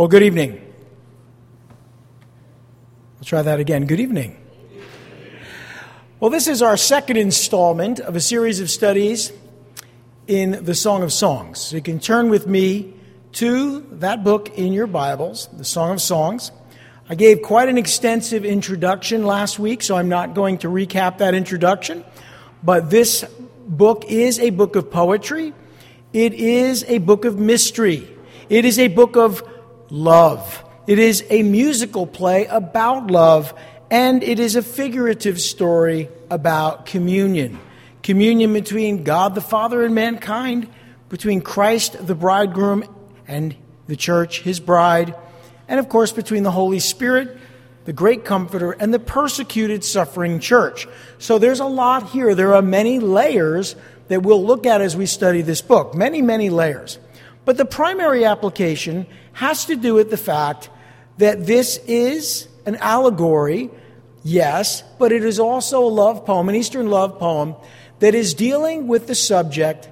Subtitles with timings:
[0.00, 0.58] Well, good evening.
[3.16, 3.84] Let's try that again.
[3.84, 4.34] Good evening.
[6.18, 9.30] Well, this is our second installment of a series of studies
[10.26, 11.58] in the Song of Songs.
[11.58, 12.94] So you can turn with me
[13.32, 16.50] to that book in your Bibles, the Song of Songs.
[17.10, 21.34] I gave quite an extensive introduction last week, so I'm not going to recap that
[21.34, 22.06] introduction.
[22.62, 23.22] But this
[23.66, 25.52] book is a book of poetry,
[26.14, 28.08] it is a book of mystery,
[28.48, 29.46] it is a book of
[29.90, 33.54] love, it is a musical play about love,
[33.90, 37.58] and it is a figurative story about communion
[38.02, 40.68] communion between God the Father and mankind,
[41.08, 42.84] between Christ the bridegroom
[43.26, 43.54] and
[43.86, 45.14] the church, his bride,
[45.68, 47.36] and of course between the Holy Spirit,
[47.84, 50.86] the great comforter, and the persecuted, suffering church.
[51.18, 52.34] So there's a lot here.
[52.34, 53.76] There are many layers
[54.08, 55.94] that we'll look at as we study this book.
[55.94, 56.98] Many, many layers.
[57.44, 60.70] But the primary application has to do with the fact
[61.18, 63.70] that this is an allegory,
[64.22, 67.54] yes, but it is also a love poem, an Eastern love poem
[68.00, 69.88] that is dealing with the subject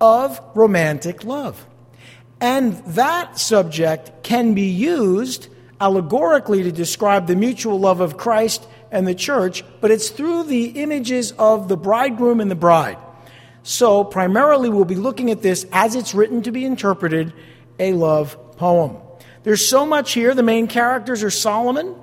[0.00, 1.66] of romantic love.
[2.40, 5.48] And that subject can be used
[5.80, 10.66] allegorically to describe the mutual love of Christ and the church, but it's through the
[10.82, 12.98] images of the bridegroom and the bride.
[13.66, 17.32] So, primarily, we'll be looking at this as it's written to be interpreted
[17.80, 18.96] a love poem.
[19.42, 20.34] There's so much here.
[20.34, 21.96] The main characters are Solomon,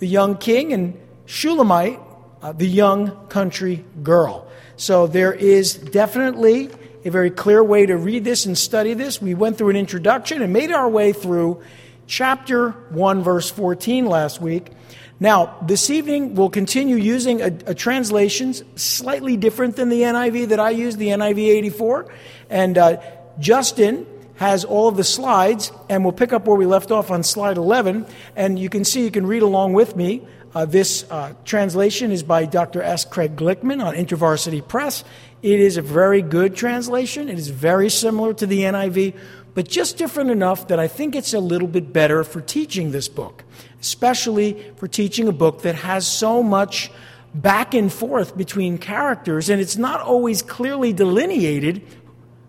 [0.00, 2.00] the young king, and Shulamite,
[2.42, 4.48] uh, the young country girl.
[4.74, 6.70] So there is definitely
[7.04, 9.22] a very clear way to read this and study this.
[9.22, 11.62] We went through an introduction and made our way through
[12.08, 14.72] chapter 1, verse 14 last week.
[15.20, 20.58] Now, this evening, we'll continue using a, a translation slightly different than the NIV that
[20.58, 22.12] I use, the NIV 84.
[22.50, 23.00] And uh,
[23.38, 24.06] Justin
[24.36, 27.56] has all of the slides, and we'll pick up where we left off on slide
[27.56, 28.06] 11.
[28.34, 30.26] And you can see, you can read along with me.
[30.52, 32.82] Uh, this uh, translation is by Dr.
[32.82, 33.04] S.
[33.04, 35.04] Craig Glickman on InterVarsity Press.
[35.42, 37.28] It is a very good translation.
[37.28, 39.14] It is very similar to the NIV,
[39.54, 43.08] but just different enough that I think it's a little bit better for teaching this
[43.08, 43.44] book,
[43.80, 46.90] especially for teaching a book that has so much
[47.34, 51.82] back and forth between characters, and it's not always clearly delineated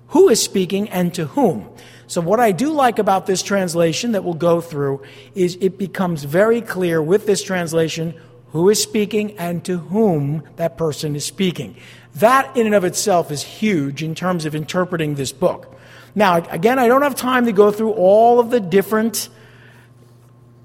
[0.09, 1.67] who is speaking and to whom.
[2.07, 5.01] So, what I do like about this translation that we'll go through
[5.33, 8.13] is it becomes very clear with this translation
[8.51, 11.75] who is speaking and to whom that person is speaking.
[12.15, 15.74] That, in and of itself, is huge in terms of interpreting this book.
[16.15, 19.27] Now, again, I don't have time to go through all of the different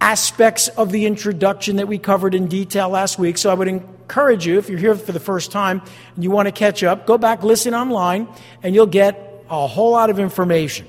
[0.01, 4.47] aspects of the introduction that we covered in detail last week, so I would encourage
[4.47, 5.83] you, if you're here for the first time
[6.15, 8.29] and you want to catch up, go back, listen online,
[8.63, 10.87] and you'll get a whole lot of information.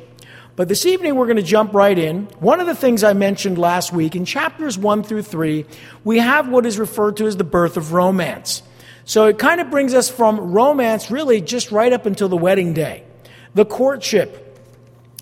[0.55, 2.25] But this evening we're going to jump right in.
[2.39, 5.65] One of the things I mentioned last week in chapters 1 through 3,
[6.03, 8.61] we have what is referred to as the birth of romance.
[9.05, 12.73] So it kind of brings us from romance really just right up until the wedding
[12.73, 13.03] day,
[13.55, 14.50] the courtship.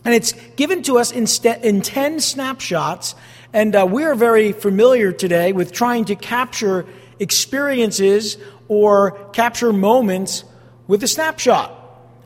[0.06, 3.16] And it's given to us in, st- in 10 snapshots.
[3.54, 6.86] And uh, we are very familiar today with trying to capture
[7.20, 10.44] experiences or capture moments
[10.88, 11.76] with a snapshot.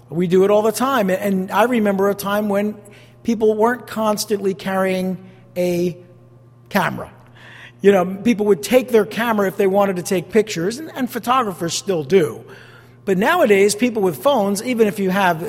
[0.09, 1.09] We do it all the time.
[1.09, 2.77] And I remember a time when
[3.23, 5.97] people weren't constantly carrying a
[6.69, 7.11] camera.
[7.81, 11.09] You know, people would take their camera if they wanted to take pictures, and, and
[11.09, 12.45] photographers still do.
[13.05, 15.41] But nowadays, people with phones, even if you have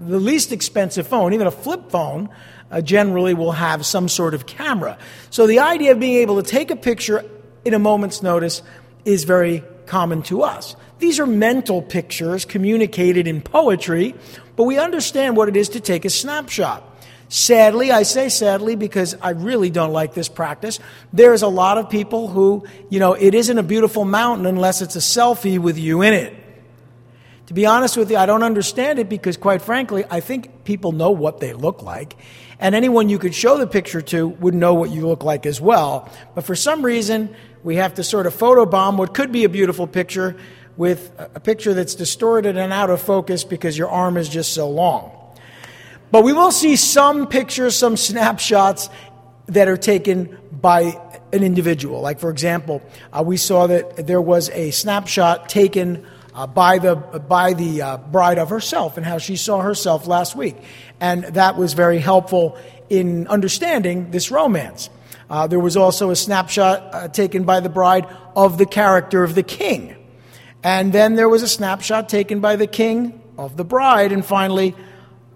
[0.00, 2.30] the least expensive phone, even a flip phone,
[2.70, 4.98] uh, generally will have some sort of camera.
[5.30, 7.24] So the idea of being able to take a picture
[7.64, 8.62] in a moment's notice
[9.04, 10.76] is very common to us.
[10.98, 14.14] These are mental pictures communicated in poetry,
[14.56, 16.86] but we understand what it is to take a snapshot.
[17.28, 20.80] Sadly, I say sadly because I really don't like this practice.
[21.12, 24.96] There's a lot of people who, you know, it isn't a beautiful mountain unless it's
[24.96, 26.34] a selfie with you in it.
[27.50, 30.92] To be honest with you, I don't understand it because, quite frankly, I think people
[30.92, 32.16] know what they look like.
[32.60, 35.60] And anyone you could show the picture to would know what you look like as
[35.60, 36.08] well.
[36.36, 37.34] But for some reason,
[37.64, 40.36] we have to sort of photobomb what could be a beautiful picture
[40.76, 44.70] with a picture that's distorted and out of focus because your arm is just so
[44.70, 45.10] long.
[46.12, 48.88] But we will see some pictures, some snapshots
[49.46, 50.96] that are taken by
[51.32, 52.00] an individual.
[52.00, 52.80] Like, for example,
[53.12, 57.96] uh, we saw that there was a snapshot taken uh, by the, by the uh,
[57.96, 60.56] bride of herself and how she saw herself last week.
[61.00, 64.90] And that was very helpful in understanding this romance.
[65.28, 69.34] Uh, there was also a snapshot uh, taken by the bride of the character of
[69.34, 69.96] the king.
[70.62, 74.12] And then there was a snapshot taken by the king of the bride.
[74.12, 74.74] And finally,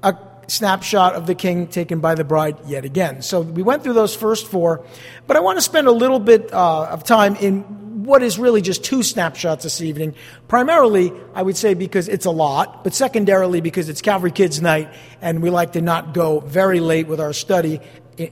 [0.02, 0.16] a
[0.48, 3.22] snapshot of the king taken by the bride yet again.
[3.22, 4.84] So we went through those first four,
[5.26, 8.60] but I want to spend a little bit uh, of time in what is really
[8.60, 10.14] just two snapshots this evening.
[10.48, 14.92] Primarily, I would say because it's a lot, but secondarily because it's Calvary Kids Night,
[15.20, 17.80] and we like to not go very late with our study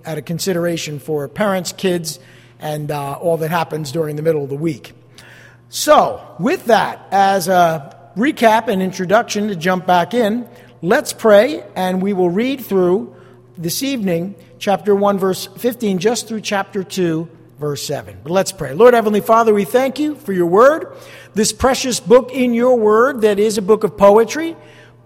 [0.05, 2.19] at a consideration for parents, kids,
[2.61, 4.93] and uh, all that happens during the middle of the week.
[5.69, 10.49] So, with that as a recap and introduction to jump back in,
[10.83, 13.17] let's pray, and we will read through
[13.57, 17.29] this evening chapter 1, verse 15, just through chapter 2,
[17.63, 18.19] verse 7.
[18.25, 18.75] But let's pray.
[18.75, 20.97] Lord Heavenly Father, we thank you for your word,
[21.35, 24.57] this precious book in your word that is a book of poetry,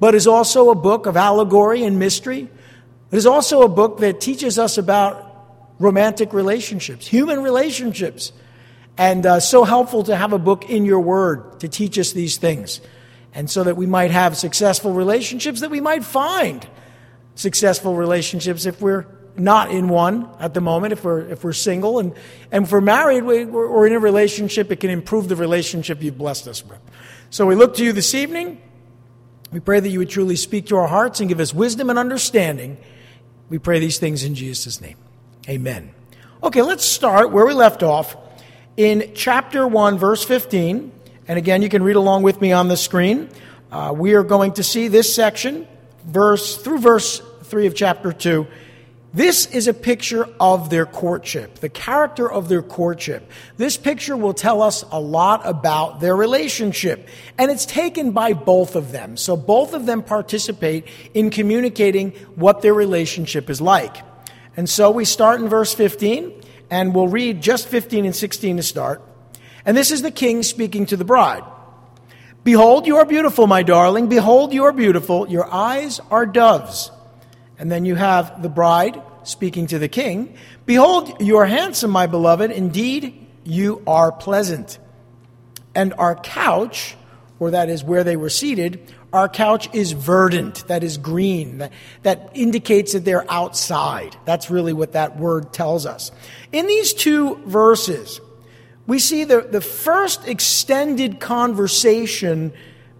[0.01, 2.49] but is also a book of allegory and mystery.
[3.11, 5.23] It is also a book that teaches us about
[5.79, 8.33] romantic relationships, human relationships.
[8.97, 12.39] And uh, so helpful to have a book in your word to teach us these
[12.39, 12.81] things.
[13.35, 16.67] And so that we might have successful relationships, that we might find
[17.35, 19.05] successful relationships if we're
[19.39, 21.99] not in one at the moment, if we're, if we're single.
[21.99, 22.15] And,
[22.51, 26.19] and if we're married we, or in a relationship, it can improve the relationship you've
[26.19, 26.79] blessed us with.
[27.31, 28.61] So we look to you this evening.
[29.53, 31.99] We pray that you would truly speak to our hearts and give us wisdom and
[31.99, 32.79] understanding.
[33.49, 34.97] We pray these things in Jesus' name.
[35.49, 35.93] Amen.
[36.43, 38.17] Okay, let's start where we left off
[38.77, 40.93] in chapter 1, verse 15.
[41.29, 43.31] And again, you can read along with me on the screen.
[43.71, 45.67] Uh, we are going to see this section,
[46.05, 48.47] verse through verse 3 of chapter 2.
[49.17, 53.31] This is a picture of their courtship, the character of their courtship.
[53.57, 57.09] This picture will tell us a lot about their relationship.
[57.39, 59.17] And it's taken by both of them.
[59.17, 63.97] So both of them participate in communicating what their relationship is like.
[64.55, 68.63] And so we start in verse 15, and we'll read just 15 and 16 to
[68.63, 69.01] start.
[69.65, 71.43] And this is the king speaking to the bride.
[72.45, 74.11] Behold, you are beautiful, my darling.
[74.11, 75.27] Behold, you are beautiful.
[75.27, 76.91] Your eyes are doves.
[77.59, 80.37] And then you have the bride speaking to the king.
[80.65, 82.51] Behold, you are handsome, my beloved.
[82.51, 84.79] Indeed, you are pleasant.
[85.75, 86.97] And our couch,
[87.39, 91.73] or that is where they were seated, our couch is verdant, that is green, that,
[92.03, 94.17] that indicates that they're outside.
[94.25, 96.11] That's really what that word tells us.
[96.53, 98.21] In these two verses,
[98.87, 102.53] we see the, the first extended conversation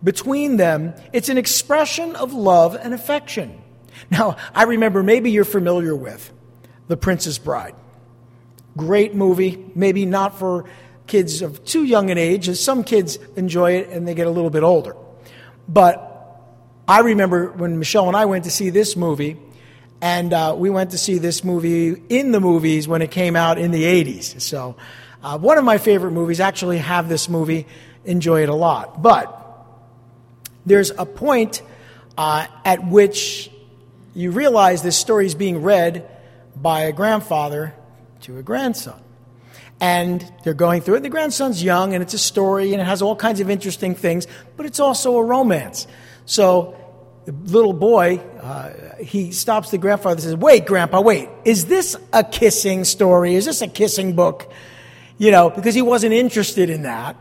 [0.03, 0.95] between them.
[1.13, 3.63] It's an expression of love and affection.
[4.11, 6.33] Now, I remember maybe you're familiar with
[6.89, 7.75] The Princess Bride.
[8.77, 10.67] Great movie, maybe not for
[11.07, 14.31] kids of too young an age, as some kids enjoy it and they get a
[14.31, 14.97] little bit older.
[15.69, 16.13] But
[16.87, 19.39] I remember when Michelle and I went to see this movie,
[20.01, 23.59] and uh, we went to see this movie in the movies when it came out
[23.59, 24.41] in the 80s.
[24.41, 24.77] So
[25.23, 27.67] uh, one of my favorite movies, actually have this movie,
[28.05, 29.03] enjoy it a lot.
[29.03, 29.33] But
[30.65, 31.63] there's a point
[32.19, 33.51] uh, at which
[34.17, 36.09] you realize this story is being read
[36.55, 37.75] by a grandfather
[38.23, 39.01] to a grandson.
[39.81, 41.03] And they're going through it.
[41.03, 44.27] The grandson's young, and it's a story, and it has all kinds of interesting things,
[44.57, 45.87] but it's also a romance.
[46.25, 46.77] So
[47.27, 51.29] the little boy, uh, he stops the grandfather and says, Wait, Grandpa, wait.
[51.45, 53.35] Is this a kissing story?
[53.35, 54.51] Is this a kissing book?
[55.19, 57.17] you know, because he wasn't interested in that.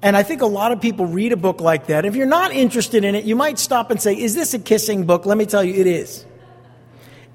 [0.00, 2.04] And I think a lot of people read a book like that.
[2.04, 5.06] If you're not interested in it, you might stop and say, Is this a kissing
[5.06, 5.26] book?
[5.26, 6.24] Let me tell you, it is.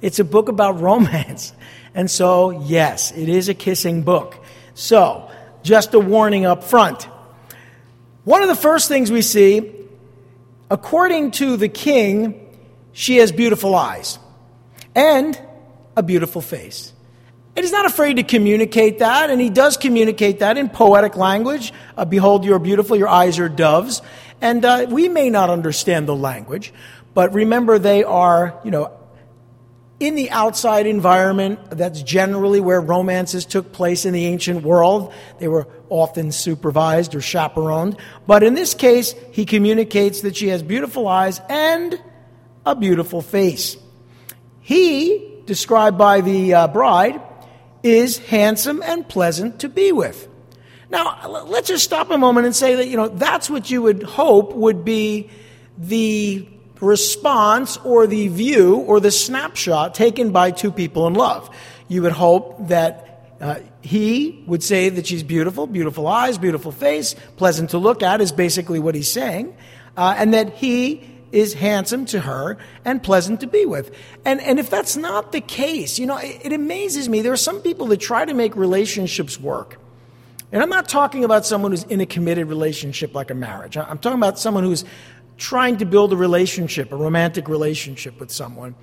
[0.03, 1.53] It's a book about romance.
[1.95, 4.37] And so, yes, it is a kissing book.
[4.75, 5.31] So,
[5.63, 7.07] just a warning up front.
[8.25, 9.71] One of the first things we see,
[10.69, 12.39] according to the king,
[12.91, 14.19] she has beautiful eyes
[14.95, 15.39] and
[15.95, 16.91] a beautiful face.
[17.55, 21.71] And he's not afraid to communicate that, and he does communicate that in poetic language.
[21.95, 24.01] Uh, Behold, you are beautiful, your eyes are doves.
[24.41, 26.73] And uh, we may not understand the language,
[27.13, 28.91] but remember they are, you know,
[30.03, 35.13] in the outside environment, that's generally where romances took place in the ancient world.
[35.39, 37.97] They were often supervised or chaperoned.
[38.27, 41.97] But in this case, he communicates that she has beautiful eyes and
[42.65, 43.77] a beautiful face.
[44.59, 47.21] He, described by the uh, bride,
[47.81, 50.27] is handsome and pleasant to be with.
[50.89, 54.03] Now, let's just stop a moment and say that, you know, that's what you would
[54.03, 55.29] hope would be
[55.77, 56.47] the
[56.83, 61.49] response or the view or the snapshot taken by two people in love.
[61.87, 67.15] You would hope that uh, he would say that she's beautiful, beautiful eyes, beautiful face,
[67.37, 69.55] pleasant to look at, is basically what he's saying,
[69.97, 73.93] uh, and that he is handsome to her and pleasant to be with.
[74.23, 77.21] And, and if that's not the case, you know, it, it amazes me.
[77.21, 79.79] There are some people that try to make relationships work.
[80.51, 83.75] And I'm not talking about someone who's in a committed relationship like a marriage.
[83.75, 84.85] I'm talking about someone who's
[85.43, 88.75] trying to build a relationship, a romantic relationship with someone.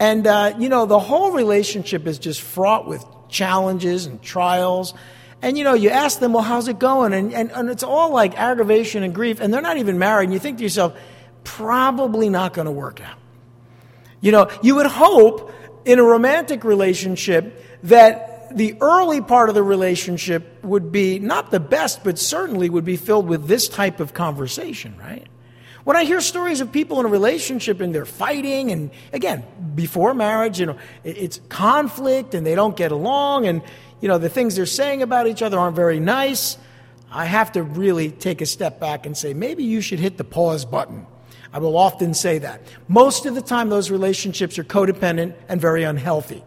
[0.00, 4.94] And, uh, you know, the whole relationship is just fraught with challenges and trials.
[5.42, 7.12] And, you know, you ask them, well, how's it going?
[7.12, 10.24] And, and, and it's all like aggravation and grief, and they're not even married.
[10.24, 10.98] And you think to yourself,
[11.44, 13.18] probably not going to work out.
[14.22, 15.52] You know, you would hope
[15.84, 21.60] in a romantic relationship that the early part of the relationship would be not the
[21.60, 25.26] best, but certainly would be filled with this type of conversation, right?
[25.86, 29.44] When I hear stories of people in a relationship and they're fighting, and again,
[29.76, 33.62] before marriage, you know, it's conflict and they don't get along, and,
[34.00, 36.58] you know, the things they're saying about each other aren't very nice,
[37.08, 40.24] I have to really take a step back and say, maybe you should hit the
[40.24, 41.06] pause button.
[41.52, 42.62] I will often say that.
[42.88, 46.42] Most of the time, those relationships are codependent and very unhealthy.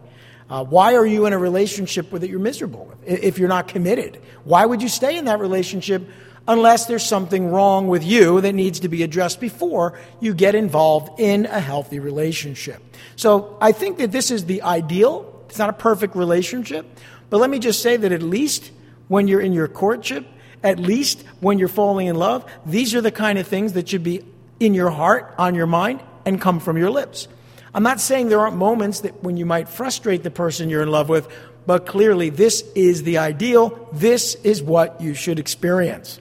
[0.50, 4.20] Uh, why are you in a relationship that you're miserable if you're not committed?
[4.44, 6.06] Why would you stay in that relationship
[6.50, 11.20] unless there's something wrong with you that needs to be addressed before you get involved
[11.20, 12.82] in a healthy relationship.
[13.14, 15.44] So I think that this is the ideal.
[15.48, 16.86] It's not a perfect relationship,
[17.30, 18.72] but let me just say that at least
[19.06, 20.26] when you're in your courtship,
[20.64, 24.02] at least when you're falling in love, these are the kind of things that should
[24.02, 24.24] be
[24.58, 27.28] in your heart, on your mind, and come from your lips.
[27.72, 30.90] I'm not saying there aren't moments that when you might frustrate the person you're in
[30.90, 31.28] love with,
[31.64, 33.88] but clearly this is the ideal.
[33.92, 36.20] This is what you should experience.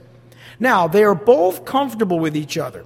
[0.59, 2.85] Now, they are both comfortable with each other.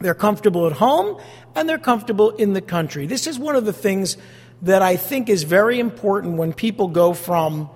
[0.00, 1.20] They're comfortable at home
[1.54, 3.06] and they're comfortable in the country.
[3.06, 4.16] This is one of the things
[4.62, 7.68] that I think is very important when people go from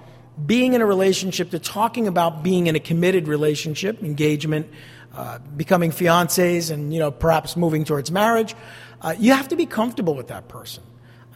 [0.44, 4.68] being in a relationship to talking about being in a committed relationship, engagement,
[5.14, 8.54] uh, becoming fiancés, and you know perhaps moving towards marriage.
[9.00, 10.82] Uh, you have to be comfortable with that person.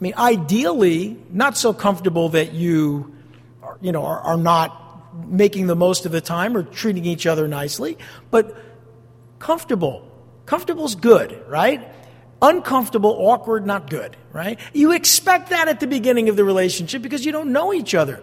[0.00, 3.14] I mean, ideally, not so comfortable that you,
[3.62, 4.89] are, you know, are, are not
[5.26, 7.98] making the most of the time or treating each other nicely,
[8.30, 8.56] but
[9.38, 10.06] comfortable.
[10.46, 11.86] Comfortable is good, right?
[12.42, 14.58] Uncomfortable, awkward, not good, right?
[14.72, 18.22] You expect that at the beginning of the relationship because you don't know each other.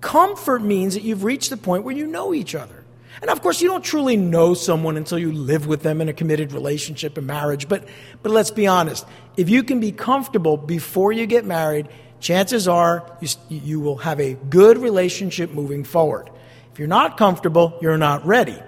[0.00, 2.82] Comfort means that you've reached the point where you know each other.
[3.20, 6.12] And of course, you don't truly know someone until you live with them in a
[6.12, 7.68] committed relationship and marriage.
[7.68, 7.86] But,
[8.22, 9.06] but let's be honest.
[9.36, 11.88] If you can be comfortable before you get married,
[12.22, 16.30] chances are you, you will have a good relationship moving forward.
[16.72, 18.58] If you're not comfortable, you're not ready.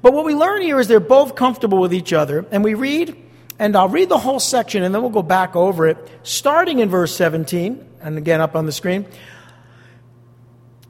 [0.00, 2.46] But what we learn here is they're both comfortable with each other.
[2.50, 3.16] And we read,
[3.58, 6.88] and I'll read the whole section and then we'll go back over it, starting in
[6.88, 9.06] verse 17, and again up on the screen.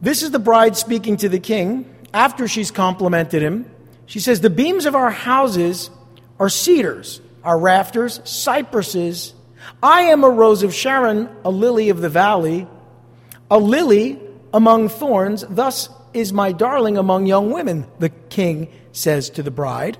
[0.00, 3.70] This is the bride speaking to the king after she's complimented him.
[4.06, 5.90] She says, The beams of our houses
[6.38, 9.34] are cedars, our rafters, cypresses,
[9.82, 12.66] I am a rose of Sharon, a lily of the valley,
[13.50, 14.20] a lily
[14.52, 15.44] among thorns.
[15.48, 19.98] Thus is my darling among young women, the king says to the bride.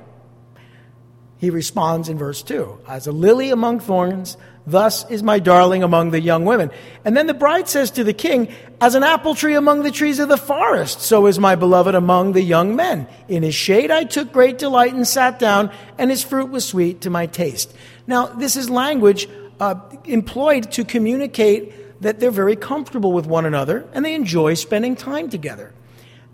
[1.42, 6.12] He responds in verse 2 As a lily among thorns, thus is my darling among
[6.12, 6.70] the young women.
[7.04, 10.20] And then the bride says to the king, As an apple tree among the trees
[10.20, 13.08] of the forest, so is my beloved among the young men.
[13.26, 17.00] In his shade I took great delight and sat down, and his fruit was sweet
[17.00, 17.74] to my taste.
[18.06, 19.28] Now, this is language
[19.62, 19.76] uh,
[20.06, 25.30] employed to communicate that they're very comfortable with one another and they enjoy spending time
[25.30, 25.72] together.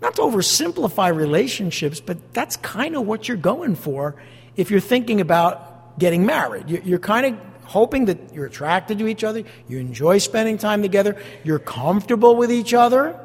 [0.01, 4.15] Not to oversimplify relationships, but that's kind of what you're going for
[4.55, 6.69] if you're thinking about getting married.
[6.69, 11.15] You're kind of hoping that you're attracted to each other, you enjoy spending time together,
[11.43, 13.19] you're comfortable with each other,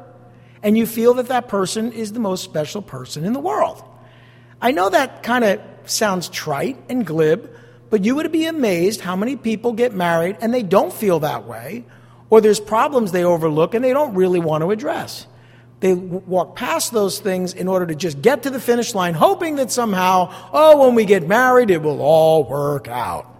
[0.61, 3.83] and you feel that that person is the most special person in the world.
[4.61, 7.49] I know that kind of sounds trite and glib,
[7.89, 11.45] but you would be amazed how many people get married and they don't feel that
[11.45, 11.85] way,
[12.29, 15.27] or there's problems they overlook and they don't really want to address.
[15.81, 19.57] They walk past those things in order to just get to the finish line, hoping
[19.57, 23.31] that somehow, oh, when we get married, it will all work out.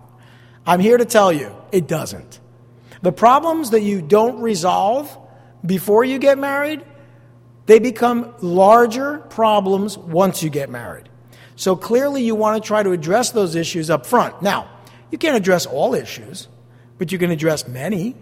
[0.66, 2.40] I'm here to tell you, it doesn't.
[3.02, 5.18] The problems that you don't resolve
[5.66, 6.84] before you get married,
[7.66, 11.10] they become larger problems once you get married.
[11.56, 14.42] So clearly, you want to try to address those issues up front.
[14.42, 14.70] Now,
[15.12, 16.48] you can't address all issues,
[16.98, 18.16] but you can address many.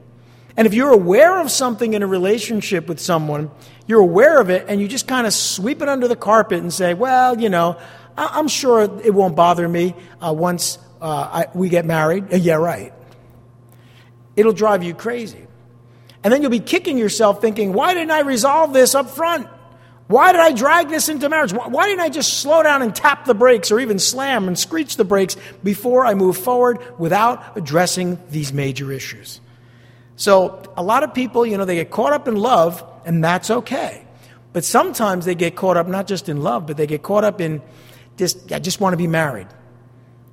[0.56, 3.50] And if you're aware of something in a relationship with someone,
[3.88, 6.72] you're aware of it, and you just kind of sweep it under the carpet and
[6.72, 7.80] say, well, you know,
[8.16, 12.32] I'm sure it won't bother me uh, once uh, I, we get married.
[12.32, 12.94] Uh, yeah, right.
[14.36, 15.48] It'll drive you crazy.
[16.24, 19.48] And then you'll be kicking yourself thinking, why didn't I resolve this up front?
[20.14, 21.54] Why did I drag this into marriage?
[21.54, 24.96] Why didn't I just slow down and tap the brakes or even slam and screech
[24.96, 29.42] the brakes before I move forward without addressing these major issues?
[30.16, 33.50] So, a lot of people, you know, they get caught up in love, and that's
[33.50, 34.06] okay.
[34.54, 37.42] But sometimes they get caught up not just in love, but they get caught up
[37.42, 37.64] in
[38.16, 39.48] just, I just want to be married.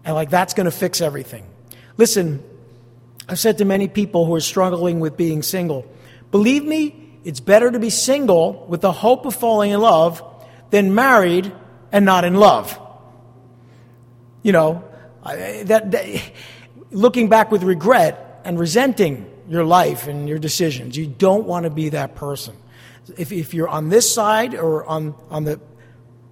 [0.05, 1.47] And like that's going to fix everything.
[1.97, 2.45] Listen,
[3.31, 5.91] I've said to many people who are struggling with being single,
[6.31, 10.23] believe me, it's better to be single with the hope of falling in love
[10.71, 11.53] than married
[11.93, 12.79] and not in love.
[14.43, 14.85] You know,
[15.25, 16.33] that, that
[16.91, 21.71] looking back with regret and resenting your life and your decisions, you don't want to
[21.71, 22.57] be that person.
[23.19, 25.61] If, if you're on this side or on, on the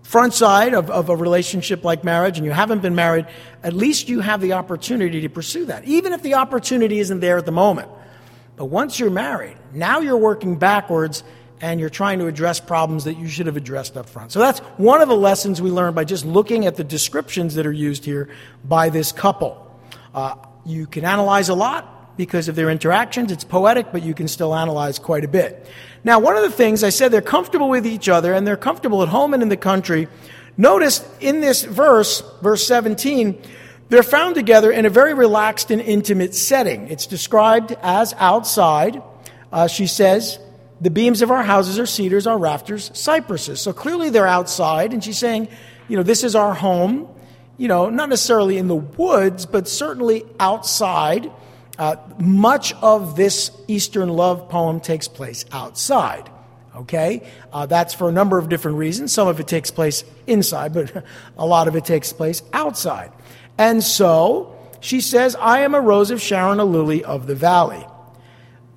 [0.02, 3.26] front side of, of a relationship like marriage and you haven't been married,
[3.62, 7.36] at least you have the opportunity to pursue that, even if the opportunity isn't there
[7.36, 7.90] at the moment.
[8.56, 11.22] But once you're married, now you're working backwards
[11.60, 14.32] and you're trying to address problems that you should have addressed up front.
[14.32, 17.66] So that's one of the lessons we learned by just looking at the descriptions that
[17.66, 18.28] are used here
[18.64, 19.64] by this couple.
[20.14, 23.32] Uh, you can analyze a lot because of their interactions.
[23.32, 25.66] It's poetic, but you can still analyze quite a bit.
[26.04, 29.02] Now, one of the things I said, they're comfortable with each other and they're comfortable
[29.02, 30.08] at home and in the country.
[30.56, 33.40] Notice in this verse, verse 17,
[33.88, 36.88] they're found together in a very relaxed and intimate setting.
[36.88, 39.02] It's described as outside.
[39.52, 40.38] Uh, she says,
[40.80, 43.60] The beams of our houses are cedars, our rafters, cypresses.
[43.60, 45.48] So clearly they're outside, and she's saying,
[45.88, 47.08] You know, this is our home.
[47.56, 51.30] You know, not necessarily in the woods, but certainly outside.
[51.76, 56.30] Uh, much of this Eastern love poem takes place outside.
[56.74, 57.28] Okay?
[57.52, 59.12] Uh, that's for a number of different reasons.
[59.12, 61.04] Some of it takes place inside, but
[61.38, 63.12] a lot of it takes place outside.
[63.58, 67.84] And so she says, I am a rose of Sharon, a lily of the valley.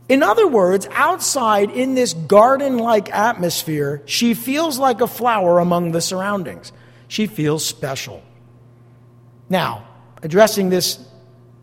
[0.10, 5.92] In other words, outside in this garden like atmosphere, she feels like a flower among
[5.92, 6.72] the surroundings.
[7.08, 8.22] She feels special.
[9.50, 9.88] Now,
[10.22, 11.00] addressing this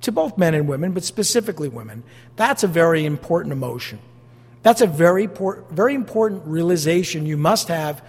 [0.03, 2.05] to both men and women, but specifically women,
[2.37, 3.99] that's a very important emotion.
[4.63, 5.29] That's a very,
[5.71, 8.03] very important realization you must have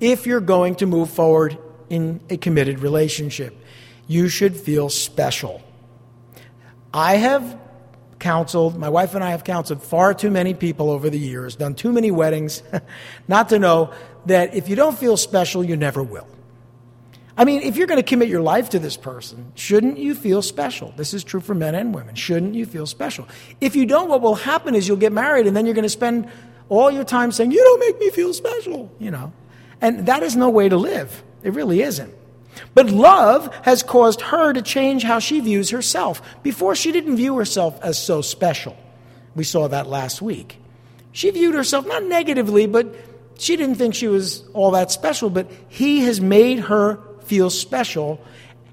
[0.00, 3.56] if you're going to move forward in a committed relationship
[4.06, 5.62] you should feel special.
[6.92, 7.58] I have
[8.24, 11.74] counseled, my wife and I have counseled far too many people over the years, done
[11.74, 12.62] too many weddings,
[13.28, 13.92] not to know
[14.24, 16.26] that if you don't feel special, you never will.
[17.36, 20.40] I mean, if you're going to commit your life to this person, shouldn't you feel
[20.40, 20.94] special?
[20.96, 22.14] This is true for men and women.
[22.14, 23.28] Shouldn't you feel special?
[23.60, 25.90] If you don't, what will happen is you'll get married and then you're going to
[25.90, 26.30] spend
[26.70, 29.34] all your time saying, You don't make me feel special, you know.
[29.82, 31.22] And that is no way to live.
[31.42, 32.14] It really isn't.
[32.74, 36.22] But love has caused her to change how she views herself.
[36.42, 38.76] Before, she didn't view herself as so special.
[39.34, 40.58] We saw that last week.
[41.12, 42.94] She viewed herself not negatively, but
[43.38, 45.30] she didn't think she was all that special.
[45.30, 48.20] But he has made her feel special,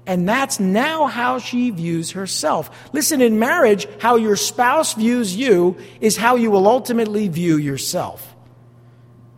[0.06, 2.92] and that's now how she views herself.
[2.92, 8.34] Listen, in marriage, how your spouse views you is how you will ultimately view yourself.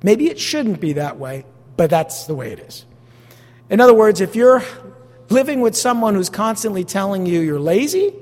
[0.03, 2.85] Maybe it shouldn't be that way, but that's the way it is.
[3.71, 4.63] In other words, if you're
[5.31, 8.15] living with someone who's constantly telling you you're lazy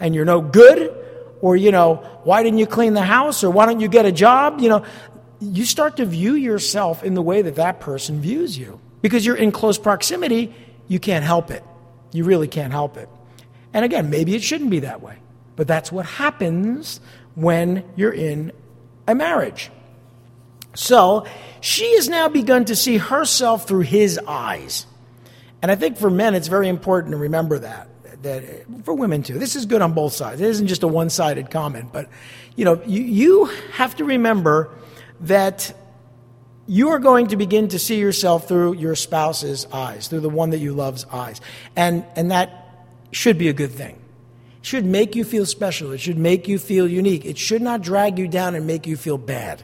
[0.00, 0.94] and you're no good,
[1.40, 4.12] or, you know, why didn't you clean the house, or why don't you get a
[4.12, 4.84] job, you know,
[5.40, 8.80] you start to view yourself in the way that that person views you.
[9.02, 10.52] Because you're in close proximity,
[10.88, 11.62] you can't help it.
[12.12, 13.08] You really can't help it.
[13.72, 15.18] And again, maybe it shouldn't be that way,
[15.54, 17.00] but that's what happens
[17.36, 18.50] when you're in
[19.06, 19.70] a marriage.
[20.74, 21.24] So
[21.60, 24.86] she has now begun to see herself through his eyes.
[25.62, 27.88] And I think for men, it's very important to remember that.
[28.22, 30.40] That for women too, this is good on both sides.
[30.40, 32.08] It isn't just a one-sided comment, but
[32.56, 34.70] you know, you, you have to remember
[35.20, 35.72] that
[36.66, 40.50] you are going to begin to see yourself through your spouse's eyes, through the one
[40.50, 41.40] that you love's eyes,
[41.76, 43.94] and and that should be a good thing.
[44.60, 45.92] It should make you feel special.
[45.92, 47.24] It should make you feel unique.
[47.24, 49.62] It should not drag you down and make you feel bad.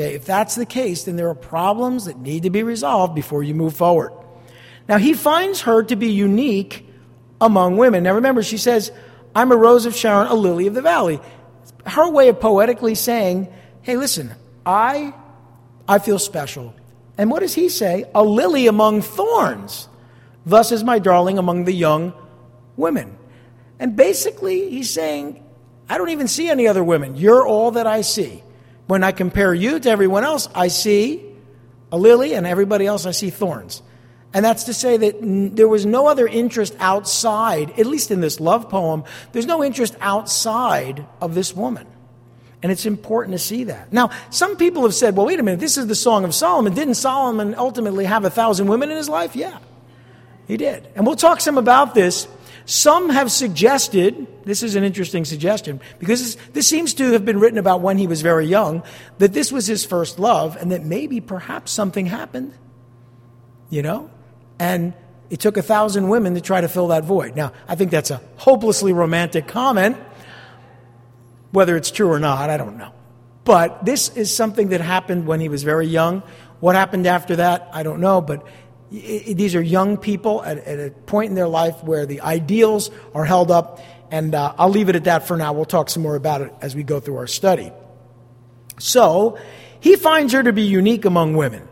[0.00, 3.42] Okay, if that's the case, then there are problems that need to be resolved before
[3.42, 4.12] you move forward.
[4.88, 6.88] Now, he finds her to be unique
[7.38, 8.04] among women.
[8.04, 8.92] Now, remember, she says,
[9.34, 11.20] I'm a rose of Sharon, a lily of the valley.
[11.84, 14.32] Her way of poetically saying, hey, listen,
[14.64, 15.12] I,
[15.86, 16.74] I feel special.
[17.18, 18.06] And what does he say?
[18.14, 19.86] A lily among thorns.
[20.46, 22.14] Thus is my darling among the young
[22.74, 23.18] women.
[23.78, 25.44] And basically, he's saying,
[25.90, 27.16] I don't even see any other women.
[27.16, 28.42] You're all that I see.
[28.90, 31.24] When I compare you to everyone else, I see
[31.92, 33.82] a lily, and everybody else, I see thorns.
[34.34, 38.20] And that's to say that n- there was no other interest outside, at least in
[38.20, 41.86] this love poem, there's no interest outside of this woman.
[42.64, 43.92] And it's important to see that.
[43.92, 46.74] Now, some people have said, well, wait a minute, this is the Song of Solomon.
[46.74, 49.36] Didn't Solomon ultimately have a thousand women in his life?
[49.36, 49.56] Yeah,
[50.48, 50.88] he did.
[50.96, 52.26] And we'll talk some about this
[52.70, 57.40] some have suggested, this is an interesting suggestion, because this, this, seems to have been
[57.40, 58.84] written about when he was very young,
[59.18, 62.52] that this was his first love and that maybe perhaps something happened,
[63.70, 64.08] you know?
[64.60, 64.94] And
[65.30, 67.34] it took a thousand women to try to fill that void.
[67.34, 69.96] Now, I think that's a hopelessly romantic comment.
[71.50, 72.92] Whether it's true or not, I don't know.
[73.42, 76.22] But this is something that happened when he was very young.
[76.60, 78.20] What happened after that, I don't know.
[78.20, 78.46] But
[78.90, 83.24] these are young people at, at, a point in their life where the ideals are
[83.24, 83.80] held up.
[84.10, 85.52] And uh, I'll leave it at that for now.
[85.52, 87.70] We'll talk some more about it as we go through our study.
[88.78, 89.38] So,
[89.78, 91.66] he finds her to be unique among women.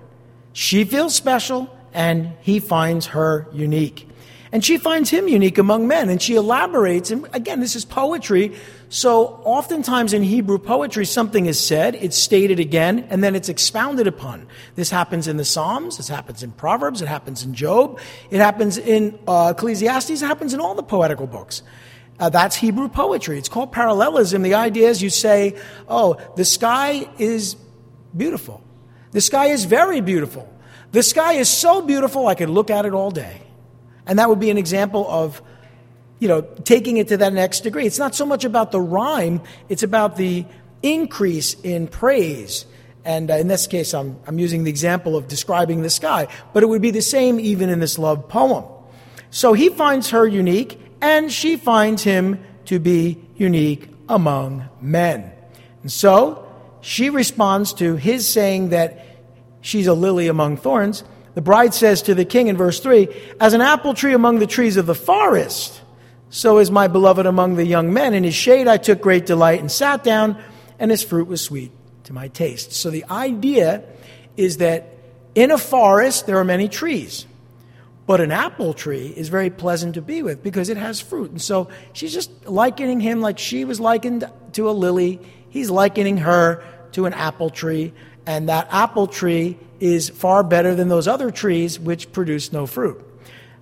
[0.52, 4.08] She feels special, and he finds her unique.
[4.50, 7.10] And she finds him unique among men, and she elaborates.
[7.10, 8.54] And again, this is poetry.
[8.90, 14.06] So, oftentimes in Hebrew poetry, something is said, it's stated again, and then it's expounded
[14.06, 14.46] upon.
[14.76, 18.78] This happens in the Psalms, this happens in Proverbs, it happens in Job, it happens
[18.78, 21.62] in uh, Ecclesiastes, it happens in all the poetical books.
[22.18, 23.38] Uh, that's Hebrew poetry.
[23.38, 24.42] It's called parallelism.
[24.42, 27.56] The idea is you say, oh, the sky is
[28.16, 28.62] beautiful.
[29.12, 30.52] The sky is very beautiful.
[30.92, 33.42] The sky is so beautiful I could look at it all day.
[34.06, 35.42] And that would be an example of,
[36.18, 37.86] you know, taking it to that next degree.
[37.86, 40.44] It's not so much about the rhyme, it's about the
[40.82, 42.66] increase in praise.
[43.04, 46.62] And uh, in this case, I'm, I'm using the example of describing the sky, but
[46.62, 48.64] it would be the same even in this love poem.
[49.30, 55.32] So he finds her unique, and she finds him to be unique among men.
[55.82, 56.46] And so
[56.80, 59.04] she responds to his saying that
[59.60, 61.04] she's a lily among thorns.
[61.34, 63.08] The bride says to the king in verse 3
[63.40, 65.80] As an apple tree among the trees of the forest,
[66.30, 68.14] so is my beloved among the young men.
[68.14, 70.40] In his shade I took great delight and sat down,
[70.78, 71.72] and his fruit was sweet
[72.04, 72.72] to my taste.
[72.72, 73.82] So the idea
[74.36, 74.94] is that
[75.34, 77.26] in a forest there are many trees.
[78.06, 81.30] But an apple tree is very pleasant to be with because it has fruit.
[81.30, 85.20] And so she's just likening him like she was likened to a lily.
[85.50, 87.92] He's likening her to an apple tree.
[88.24, 93.04] And that apple tree is far better than those other trees which produce no fruit.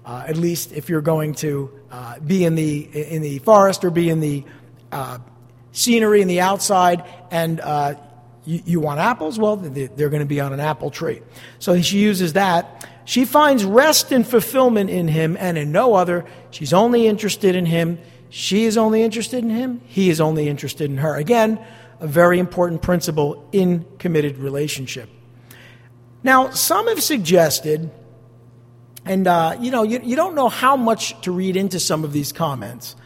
[0.04, 3.90] Uh, at least if you're going to uh, be in the, in the forest or
[3.90, 4.44] be in the
[4.92, 5.16] uh,
[5.72, 7.94] scenery in the outside and uh,
[8.44, 11.22] you, you, want apples, well, they're going to be on an apple tree.
[11.58, 12.86] So she uses that.
[13.06, 16.26] She finds rest and fulfillment in him and in no other.
[16.50, 17.98] She's only interested in him.
[18.28, 19.80] She is only interested in him.
[19.86, 21.16] He is only interested in her.
[21.16, 21.58] Again,
[21.98, 25.08] a very important principle in committed relationship.
[26.22, 27.90] Now, some have suggested,
[29.06, 32.12] and uh, you know, you, you, don't know how much to read into some of
[32.12, 32.96] these comments.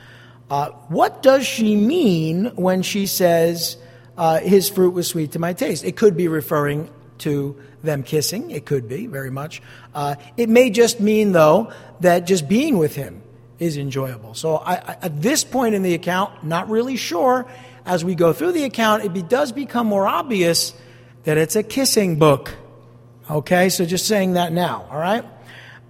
[0.50, 3.76] Uh, what does she mean when she says,
[4.16, 5.84] uh, his fruit was sweet to my taste?
[5.84, 8.50] It could be referring to them kissing.
[8.50, 9.62] It could be, very much.
[9.94, 13.22] Uh, it may just mean, though, that just being with him
[13.58, 14.34] is enjoyable.
[14.34, 17.46] So I, I, at this point in the account, not really sure
[17.84, 20.74] as we go through the account, it be, does become more obvious
[21.24, 22.54] that it's a kissing book.
[23.30, 25.24] Okay, so just saying that now, all right?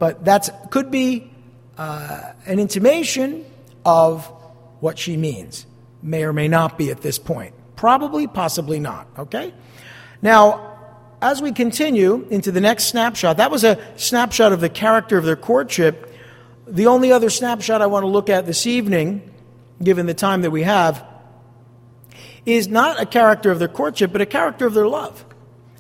[0.01, 1.31] But that could be
[1.79, 3.45] uh, an intimation
[3.85, 4.27] of
[4.81, 5.67] what she means.
[6.03, 7.55] May or may not be at this point.
[7.77, 9.53] Probably, possibly not, okay?
[10.23, 10.79] Now,
[11.21, 15.25] as we continue into the next snapshot, that was a snapshot of the character of
[15.25, 16.15] their courtship.
[16.67, 19.31] The only other snapshot I want to look at this evening,
[19.83, 21.05] given the time that we have,
[22.47, 25.27] is not a character of their courtship, but a character of their love.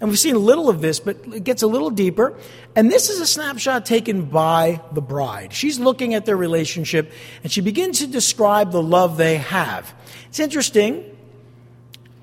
[0.00, 2.34] And we've seen a little of this, but it gets a little deeper.
[2.74, 5.52] And this is a snapshot taken by the bride.
[5.52, 9.94] She's looking at their relationship and she begins to describe the love they have.
[10.28, 11.04] It's interesting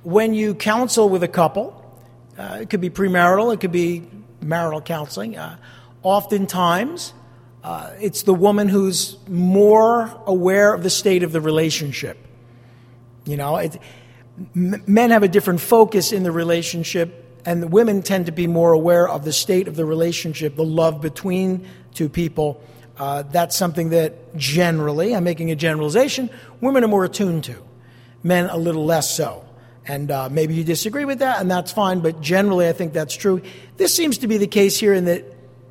[0.04, 1.84] when you counsel with a couple,
[2.38, 4.08] uh, it could be premarital, it could be
[4.42, 5.38] marital counseling.
[5.38, 5.58] Uh,
[6.02, 7.14] oftentimes,
[7.64, 12.18] uh, it's the woman who's more aware of the state of the relationship.
[13.26, 13.78] You know, it,
[14.54, 18.74] men have a different focus in the relationship, and the women tend to be more
[18.74, 22.62] aware of the state of the relationship, the love between two people.
[23.00, 26.30] Uh, that's something that generally, I'm making a generalization,
[26.60, 27.56] women are more attuned to,
[28.22, 29.46] men a little less so.
[29.86, 33.16] And uh, maybe you disagree with that, and that's fine, but generally I think that's
[33.16, 33.42] true.
[33.78, 35.24] This seems to be the case here in that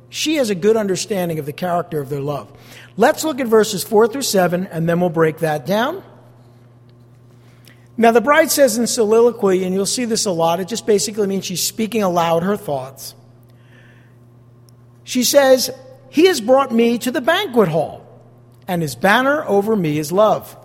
[0.09, 2.51] she has a good understanding of the character of their love.
[2.95, 6.01] Let's look at verses 4 through 7, and then we'll break that down.
[7.97, 11.25] Now, the bride says in soliloquy, and you'll see this a lot, it just basically
[11.25, 13.15] means she's speaking aloud her thoughts.
[15.03, 15.71] She says,
[16.09, 18.05] He has brought me to the banquet hall,
[18.67, 20.55] and his banner over me is love.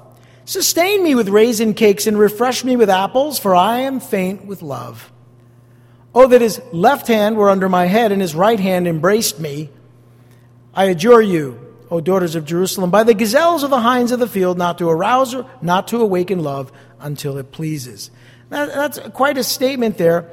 [0.44, 4.60] Sustain me with raisin cakes and refresh me with apples, for I am faint with
[4.60, 5.10] love.
[6.14, 9.70] Oh, that his left hand were under my head and his right hand embraced me.
[10.74, 11.61] I adjure you,
[11.92, 14.88] O daughters of Jerusalem, by the gazelles of the hinds of the field, not to
[14.88, 18.10] arouse or not to awaken love until it pleases.
[18.50, 20.30] Now, that's quite a statement there.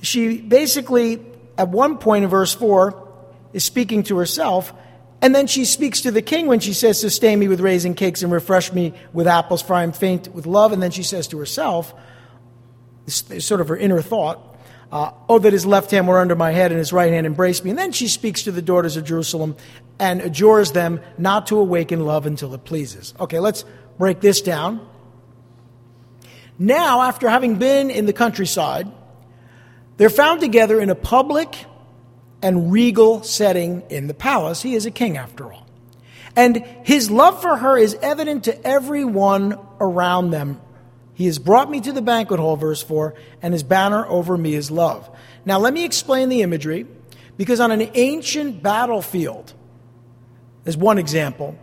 [0.00, 1.20] She basically,
[1.58, 3.06] at one point in verse 4,
[3.52, 4.72] is speaking to herself,
[5.20, 8.22] And then she speaks to the king when she says, Sustain me with raisin cakes
[8.22, 10.72] and refresh me with apples, for I am faint with love.
[10.72, 11.94] And then she says to herself,
[13.06, 14.53] sort of her inner thought,
[14.94, 17.64] uh, Oh, that his left hand were under my head and his right hand embraced
[17.64, 17.70] me.
[17.70, 19.56] And then she speaks to the daughters of Jerusalem
[19.98, 23.12] and adjures them not to awaken love until it pleases.
[23.18, 23.64] Okay, let's
[23.98, 24.88] break this down.
[26.58, 28.90] Now, after having been in the countryside,
[29.96, 31.56] they're found together in a public
[32.40, 34.62] and regal setting in the palace.
[34.62, 35.66] He is a king, after all.
[36.36, 40.60] And his love for her is evident to everyone around them.
[41.14, 44.54] He has brought me to the banquet hall, verse 4, and his banner over me
[44.54, 45.08] is love.
[45.44, 46.86] Now, let me explain the imagery,
[47.36, 49.52] because on an ancient battlefield,
[50.66, 51.56] as one example,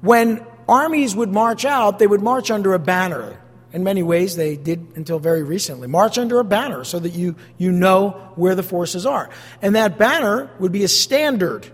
[0.00, 3.40] when armies would march out, they would march under a banner.
[3.72, 5.86] In many ways, they did until very recently.
[5.86, 9.28] March under a banner so that you, you know where the forces are.
[9.60, 11.66] And that banner would be a standard,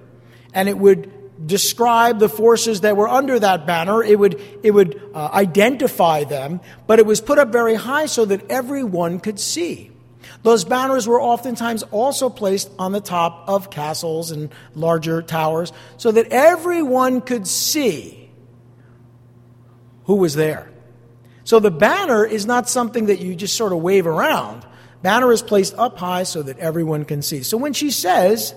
[0.53, 1.12] and it would
[1.45, 4.03] describe the forces that were under that banner.
[4.03, 8.25] It would, it would uh, identify them, but it was put up very high so
[8.25, 9.91] that everyone could see.
[10.43, 16.11] Those banners were oftentimes also placed on the top of castles and larger towers so
[16.13, 18.31] that everyone could see
[20.05, 20.71] who was there.
[21.45, 24.65] So the banner is not something that you just sort of wave around.
[25.03, 27.43] Banner is placed up high so that everyone can see.
[27.43, 28.55] So when she says,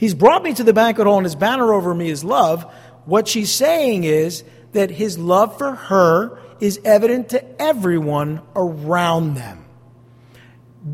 [0.00, 2.64] He's brought me to the banquet hall and his banner over me is love,
[3.04, 9.62] what she's saying is that his love for her is evident to everyone around them.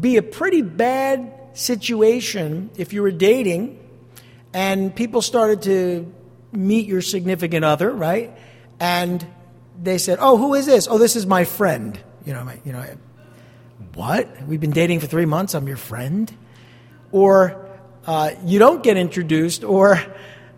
[0.01, 3.79] Be a pretty bad situation if you were dating
[4.53, 6.13] and people started to
[6.51, 8.37] meet your significant other, right?
[8.81, 9.25] And
[9.81, 10.89] they said, "Oh, who is this?
[10.91, 12.85] Oh, this is my friend." You know, my, you know,
[13.95, 14.43] what?
[14.49, 15.55] We've been dating for three months.
[15.55, 16.33] I'm your friend,
[17.13, 17.66] or
[18.07, 20.01] uh, you don't get introduced, or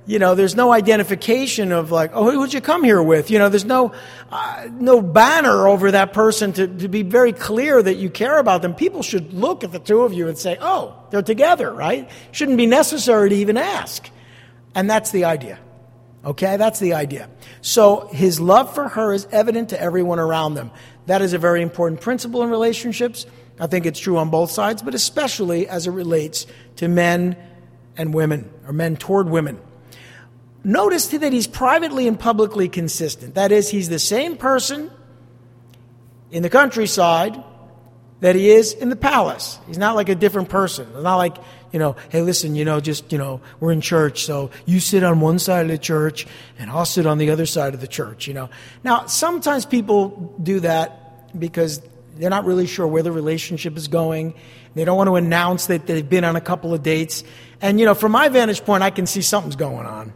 [0.06, 3.48] you know, there's no identification of like, "Oh, who'd you come here with?" You know,
[3.48, 3.92] there's no
[4.30, 8.62] uh, no banner over that person to, to be very clear that you care about
[8.62, 8.74] them.
[8.74, 12.10] People should look at the two of you and say, "Oh, they're together," right?
[12.32, 14.08] Shouldn't be necessary to even ask,
[14.74, 15.58] and that's the idea.
[16.24, 17.30] Okay, that's the idea.
[17.60, 20.70] So his love for her is evident to everyone around them.
[21.06, 23.24] That is a very important principle in relationships.
[23.60, 27.36] I think it's true on both sides, but especially as it relates to men
[27.96, 29.60] and women, or men toward women.
[30.62, 33.34] Notice that he's privately and publicly consistent.
[33.34, 34.90] That is, he's the same person
[36.30, 37.42] in the countryside
[38.20, 39.58] that he is in the palace.
[39.66, 40.88] He's not like a different person.
[40.92, 41.36] It's not like
[41.72, 45.02] you know, hey, listen, you know, just, you know, we're in church, so you sit
[45.02, 46.26] on one side of the church
[46.58, 48.48] and I'll sit on the other side of the church, you know.
[48.84, 51.82] Now, sometimes people do that because
[52.18, 54.34] they're not really sure where the relationship is going.
[54.74, 57.24] They don't want to announce that they've been on a couple of dates.
[57.60, 60.12] And, you know, from my vantage point, I can see something's going on.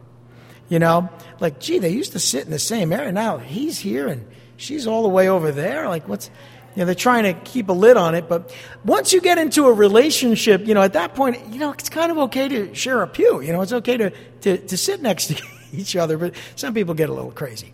[0.69, 3.11] You know, like, gee, they used to sit in the same area.
[3.11, 4.25] Now he's here and
[4.57, 5.87] she's all the way over there.
[5.87, 6.29] Like, what's,
[6.75, 8.27] you know, they're trying to keep a lid on it.
[8.27, 11.89] But once you get into a relationship, you know, at that point, you know, it's
[11.89, 13.41] kind of okay to share a pew.
[13.41, 14.09] You know, it's okay to,
[14.41, 15.41] to, to sit next to
[15.73, 17.73] each other, but some people get a little crazy.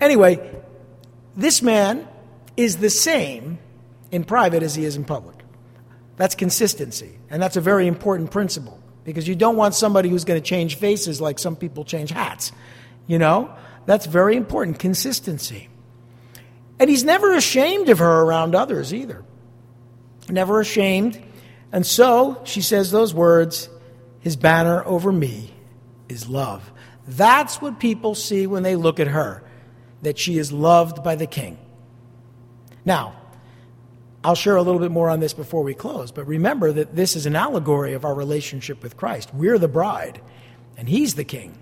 [0.00, 0.40] Anyway,
[1.36, 2.08] this man
[2.56, 3.58] is the same
[4.10, 5.36] in private as he is in public.
[6.16, 7.18] That's consistency.
[7.30, 10.76] And that's a very important principle because you don't want somebody who's going to change
[10.76, 12.52] faces like some people change hats.
[13.06, 13.54] You know,
[13.86, 15.68] that's very important consistency.
[16.78, 19.24] And he's never ashamed of her around others either.
[20.28, 21.20] Never ashamed.
[21.72, 23.68] And so she says those words
[24.20, 25.52] His banner over me
[26.08, 26.70] is love.
[27.08, 29.42] That's what people see when they look at her,
[30.02, 31.58] that she is loved by the king.
[32.84, 33.14] Now,
[34.24, 37.16] I'll share a little bit more on this before we close, but remember that this
[37.16, 39.34] is an allegory of our relationship with Christ.
[39.34, 40.20] We're the bride,
[40.76, 41.58] and He's the king.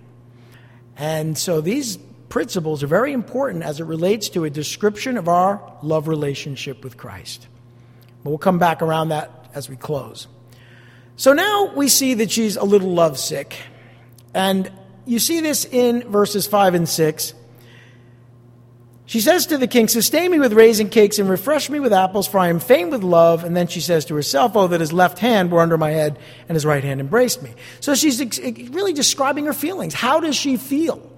[0.96, 5.60] And so these principles are very important as it relates to a description of our
[5.82, 7.48] love relationship with Christ.
[8.22, 10.26] But we'll come back around that as we close.
[11.16, 13.56] So now we see that she's a little lovesick.
[14.32, 14.70] And
[15.06, 17.34] you see this in verses 5 and 6.
[19.10, 22.28] She says to the king, Sustain me with raisin cakes and refresh me with apples,
[22.28, 23.42] for I am faint with love.
[23.42, 26.18] And then she says to herself, Oh, that his left hand were under my head
[26.48, 27.52] and his right hand embraced me.
[27.80, 28.20] So she's
[28.70, 29.94] really describing her feelings.
[29.94, 31.10] How does she feel?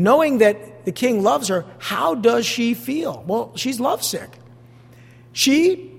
[0.00, 3.22] knowing that the king loves her, how does she feel?
[3.26, 4.30] Well, she's lovesick.
[5.32, 5.92] She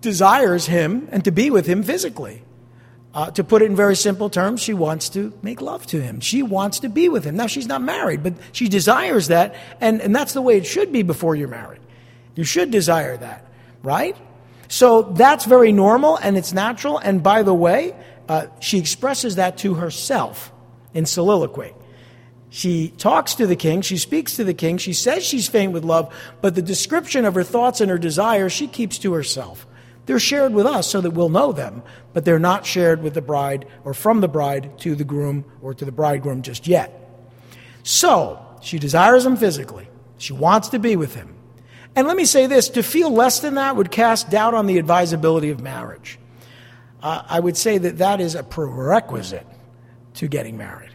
[0.00, 2.42] desires him and to be with him physically.
[3.12, 6.20] Uh, to put it in very simple terms, she wants to make love to him.
[6.20, 7.36] She wants to be with him.
[7.36, 10.92] Now, she's not married, but she desires that, and, and that's the way it should
[10.92, 11.80] be before you're married.
[12.36, 13.44] You should desire that,
[13.82, 14.16] right?
[14.70, 16.96] So that's very normal and it's natural.
[16.98, 17.94] And by the way,
[18.28, 20.52] uh, she expresses that to herself
[20.94, 21.74] in soliloquy.
[22.50, 25.84] She talks to the king, she speaks to the king, she says she's faint with
[25.84, 29.66] love, but the description of her thoughts and her desires she keeps to herself.
[30.10, 33.22] They're shared with us so that we'll know them, but they're not shared with the
[33.22, 36.92] bride or from the bride to the groom or to the bridegroom just yet.
[37.84, 39.86] So, she desires him physically.
[40.18, 41.36] She wants to be with him.
[41.94, 44.78] And let me say this to feel less than that would cast doubt on the
[44.78, 46.18] advisability of marriage.
[47.00, 49.46] Uh, I would say that that is a prerequisite
[50.14, 50.90] to getting married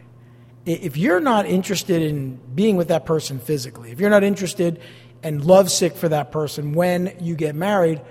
[0.65, 4.81] if you're not interested in being with that person physically, if you're not interested
[5.21, 8.01] and lovesick for that person when you get married,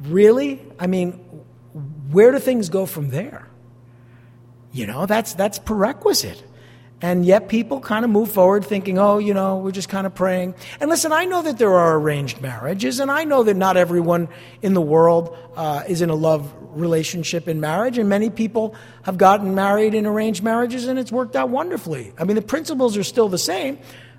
[0.00, 0.60] really?
[0.78, 1.12] I mean,
[2.10, 3.48] where do things go from there?
[4.72, 6.42] You know, that's that's prerequisite.
[7.02, 10.14] And yet people kind of move forward thinking, oh, you know, we're just kind of
[10.14, 10.54] praying.
[10.80, 14.28] And listen, I know that there are arranged marriages, and I know that not everyone
[14.62, 19.18] in the world uh, is in a love relationship in marriage, and many people have
[19.18, 22.14] gotten married in arranged marriages, and it's worked out wonderfully.
[22.18, 23.78] I mean, the principles are still the same.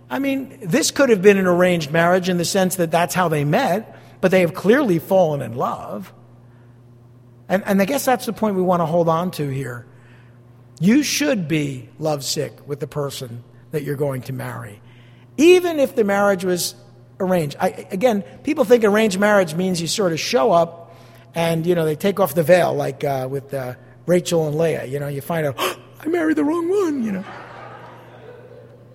[0.09, 3.27] I mean, this could have been an arranged marriage in the sense that that's how
[3.27, 6.13] they met, but they have clearly fallen in love.
[7.49, 9.85] And, and I guess that's the point we want to hold on to here
[10.79, 14.81] you should be lovesick with the person that you're going to marry,
[15.37, 16.75] even if the marriage was
[17.19, 17.55] arranged.
[17.59, 20.95] I, again, people think arranged marriage means you sort of show up
[21.33, 23.75] and, you know, they take off the veil, like uh, with uh,
[24.05, 24.85] Rachel and Leah.
[24.85, 27.25] You know, you find out, oh, I married the wrong one, you know.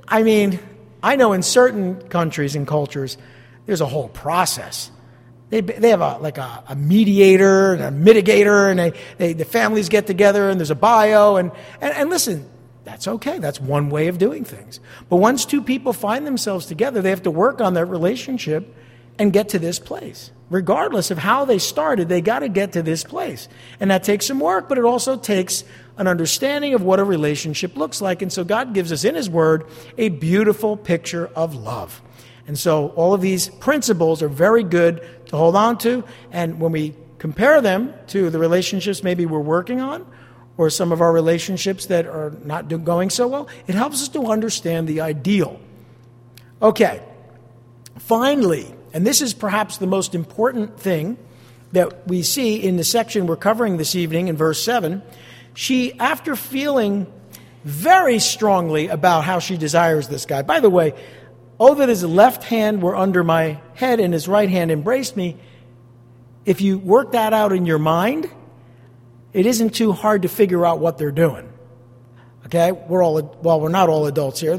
[0.09, 0.59] I mean,
[1.03, 3.19] I know in certain countries and cultures,
[3.67, 4.91] there's a whole process
[5.53, 9.45] they, they have a, like a, a mediator and a mitigator, and they, they, the
[9.45, 11.37] families get together, and there's a bio.
[11.37, 12.49] And, and, and listen,
[12.85, 13.39] that's okay.
[13.39, 14.81] That's one way of doing things.
[15.11, 18.75] But once two people find themselves together, they have to work on their relationship
[19.19, 20.31] and get to this place.
[20.49, 23.47] Regardless of how they started, they got to get to this place.
[23.79, 25.65] And that takes some work, but it also takes
[25.99, 28.23] an understanding of what a relationship looks like.
[28.23, 29.67] And so God gives us in His Word
[29.99, 32.01] a beautiful picture of love.
[32.47, 36.05] And so all of these principles are very good to hold on to.
[36.31, 40.07] And when we compare them to the relationships maybe we're working on,
[40.57, 44.27] or some of our relationships that are not going so well, it helps us to
[44.27, 45.59] understand the ideal.
[46.61, 47.03] Okay,
[47.99, 51.17] finally, and this is perhaps the most important thing
[51.73, 55.03] that we see in the section we're covering this evening in verse 7,
[55.55, 57.11] she, after feeling
[57.65, 60.93] very strongly about how she desires this guy, by the way,
[61.61, 65.37] Oh, that his left hand were under my head and his right hand embraced me.
[66.45, 68.29] If you work that out in your mind,
[69.33, 71.49] it isn't too hard to figure out what they're doing.
[72.47, 74.59] Okay, we're all well, we're not all adults here,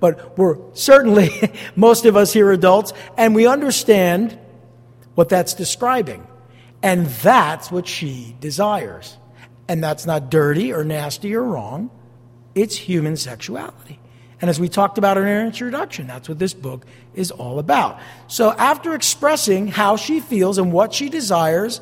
[0.00, 1.30] but we're certainly
[1.76, 4.38] most of us here adults, and we understand
[5.14, 6.26] what that's describing,
[6.82, 9.16] and that's what she desires,
[9.68, 11.90] and that's not dirty or nasty or wrong.
[12.54, 13.98] It's human sexuality.
[14.40, 18.00] And as we talked about in our introduction, that's what this book is all about.
[18.28, 21.80] So, after expressing how she feels and what she desires,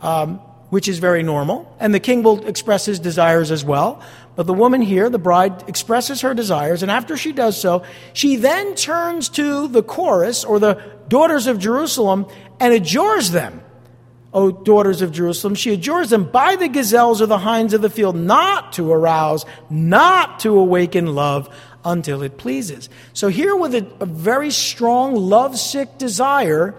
[0.00, 4.02] um, which is very normal, and the king will express his desires as well.
[4.34, 7.84] But the woman here, the bride, expresses her desires, and after she does so,
[8.14, 12.26] she then turns to the chorus or the daughters of Jerusalem
[12.58, 13.60] and adjures them.
[14.32, 17.90] O daughters of Jerusalem, she adjures them by the gazelles or the hinds of the
[17.90, 22.88] field not to arouse, not to awaken love until it pleases.
[23.12, 26.74] So, here with a, a very strong, lovesick desire,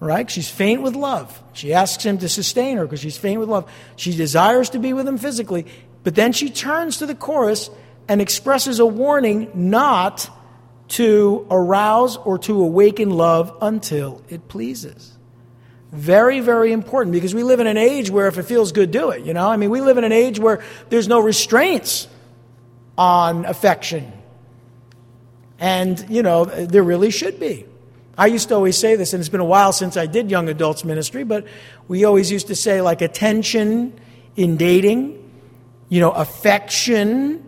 [0.00, 0.30] right?
[0.30, 1.42] She's faint with love.
[1.52, 3.70] She asks him to sustain her because she's faint with love.
[3.96, 5.66] She desires to be with him physically,
[6.04, 7.70] but then she turns to the chorus
[8.08, 10.30] and expresses a warning not
[10.88, 15.12] to arouse or to awaken love until it pleases.
[15.92, 19.10] Very, very important because we live in an age where if it feels good, do
[19.10, 19.24] it.
[19.24, 22.08] You know, I mean, we live in an age where there's no restraints
[22.98, 24.12] on affection.
[25.60, 27.64] And, you know, there really should be.
[28.18, 30.48] I used to always say this, and it's been a while since I did young
[30.48, 31.46] adults ministry, but
[31.86, 33.98] we always used to say, like, attention
[34.34, 35.30] in dating,
[35.88, 37.44] you know, affection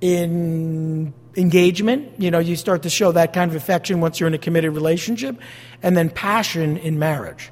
[0.00, 2.20] in engagement.
[2.20, 4.74] You know, you start to show that kind of affection once you're in a committed
[4.74, 5.40] relationship,
[5.82, 7.50] and then passion in marriage.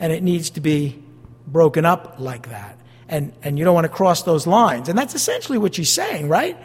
[0.00, 1.02] And it needs to be
[1.46, 2.78] broken up like that.
[3.08, 4.88] And, and you don't want to cross those lines.
[4.88, 6.56] And that's essentially what she's saying, right?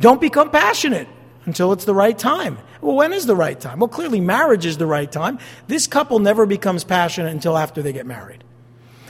[0.00, 1.08] Don't become passionate
[1.44, 2.58] until it's the right time.
[2.80, 3.78] Well, when is the right time?
[3.80, 5.38] Well, clearly, marriage is the right time.
[5.68, 8.42] This couple never becomes passionate until after they get married.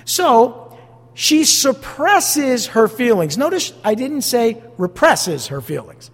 [0.04, 0.76] So,
[1.14, 3.38] she suppresses her feelings.
[3.38, 6.10] Notice I didn't say represses her feelings.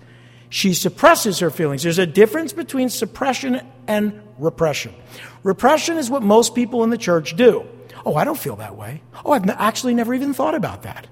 [0.49, 1.83] She suppresses her feelings.
[1.83, 4.95] There's a difference between suppression and repression.
[5.43, 7.67] Repression is what most people in the church do.
[8.05, 9.03] Oh, I don't feel that way.
[9.25, 11.07] Oh, I've actually never even thought about that.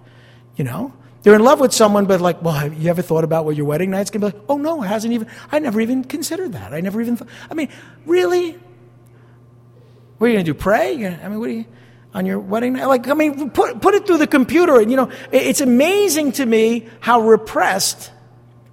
[0.56, 0.92] You know,
[1.24, 3.64] They're in love with someone, but like, well, have you ever thought about what your
[3.64, 4.36] wedding night's to be like?
[4.46, 6.74] Oh, no, hasn't even, I never even considered that.
[6.74, 7.70] I never even, thought, I mean,
[8.04, 8.58] really?
[10.18, 10.52] What are you to do?
[10.52, 11.06] Pray?
[11.06, 11.64] I mean, what are you,
[12.12, 12.84] on your wedding night?
[12.84, 14.78] Like, I mean, put, put it through the computer.
[14.78, 18.12] And, you know, it's amazing to me how repressed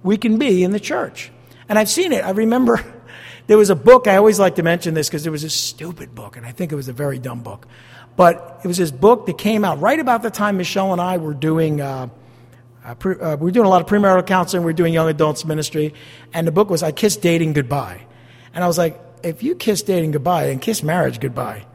[0.02, 1.32] we can be in the church.
[1.70, 2.22] And I've seen it.
[2.22, 2.84] I remember
[3.46, 6.14] there was a book, I always like to mention this because it was a stupid
[6.14, 7.66] book, and I think it was a very dumb book.
[8.14, 11.16] But it was this book that came out right about the time Michelle and I
[11.16, 11.80] were doing.
[11.80, 12.10] Uh,
[12.84, 14.62] uh, pre, uh, we were doing a lot of premarital counseling.
[14.62, 15.94] We were doing young adults ministry,
[16.32, 18.02] and the book was "I Kissed Dating Goodbye,"
[18.54, 21.66] and I was like, "If you kiss dating goodbye, and kiss marriage goodbye."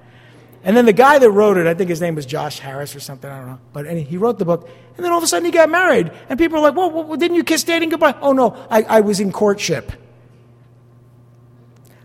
[0.63, 2.99] And then the guy that wrote it, I think his name was Josh Harris or
[2.99, 3.59] something, I don't know.
[3.71, 6.37] But he wrote the book, and then all of a sudden he got married, and
[6.37, 9.19] people were like, "Well, well didn't you kiss dating goodbye?" Oh no, I, I was
[9.19, 9.91] in courtship.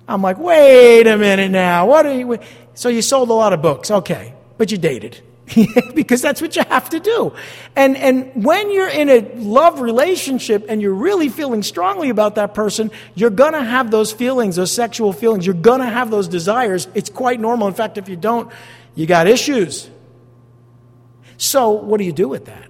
[0.09, 1.87] I'm like, wait a minute now.
[1.87, 2.39] What are you?
[2.75, 5.21] So you sold a lot of books, okay, but you dated.
[5.95, 7.33] because that's what you have to do.
[7.75, 12.55] And, and when you're in a love relationship and you're really feeling strongly about that
[12.55, 15.45] person, you're going to have those feelings, those sexual feelings.
[15.45, 16.89] You're going to have those desires.
[16.95, 17.69] It's quite normal.
[17.69, 18.51] In fact, if you don't,
[18.95, 19.91] you got issues.
[21.37, 22.69] So, what do you do with that?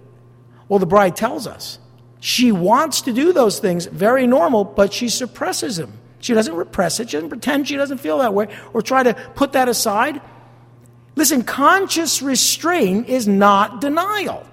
[0.69, 1.79] Well, the bride tells us.
[2.21, 5.93] She wants to do those things, very normal, but she suppresses them.
[6.21, 7.11] She doesn't repress it.
[7.11, 10.21] She doesn't pretend she doesn't feel that way or try to put that aside.
[11.15, 14.47] Listen, conscious restraint is not denial.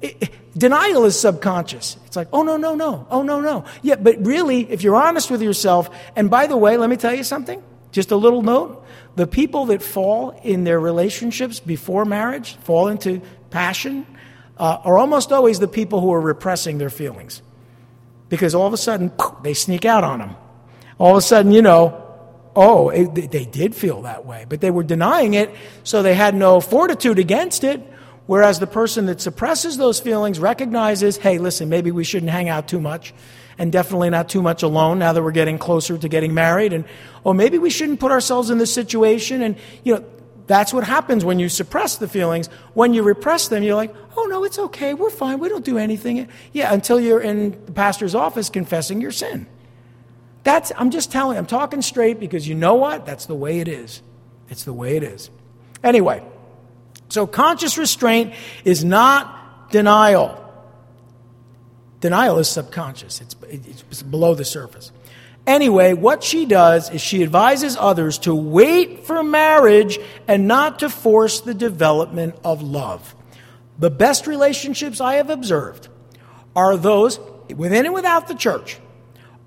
[0.00, 1.96] It, denial is subconscious.
[2.06, 3.06] It's like, oh, no, no, no.
[3.10, 3.64] Oh, no, no.
[3.82, 7.14] Yeah, but really, if you're honest with yourself, and by the way, let me tell
[7.14, 8.84] you something, just a little note.
[9.16, 13.20] The people that fall in their relationships before marriage, fall into
[13.50, 14.06] passion,
[14.58, 17.42] uh, are almost always the people who are repressing their feelings.
[18.28, 20.36] Because all of a sudden, they sneak out on them.
[20.98, 22.02] All of a sudden, you know,
[22.56, 25.54] oh, it, they did feel that way, but they were denying it,
[25.84, 27.80] so they had no fortitude against it.
[28.26, 32.66] Whereas the person that suppresses those feelings recognizes, hey, listen, maybe we shouldn't hang out
[32.66, 33.14] too much,
[33.56, 36.84] and definitely not too much alone now that we're getting closer to getting married, and
[37.24, 39.42] oh, maybe we shouldn't put ourselves in this situation.
[39.42, 40.04] And you know,
[40.46, 42.48] that's what happens when you suppress the feelings.
[42.74, 45.78] When you repress them, you're like, oh no, it's okay, we're fine, we don't do
[45.78, 46.28] anything.
[46.52, 49.46] Yeah, until you're in the pastor's office confessing your sin.
[50.46, 53.04] That's, I'm just telling, I'm talking straight because you know what?
[53.04, 54.00] That's the way it is.
[54.48, 55.28] It's the way it is.
[55.82, 56.22] Anyway,
[57.08, 58.32] so conscious restraint
[58.64, 60.40] is not denial.
[61.98, 63.34] Denial is subconscious, it's,
[63.90, 64.92] it's below the surface.
[65.48, 70.88] Anyway, what she does is she advises others to wait for marriage and not to
[70.88, 73.16] force the development of love.
[73.80, 75.88] The best relationships I have observed
[76.54, 77.18] are those
[77.52, 78.78] within and without the church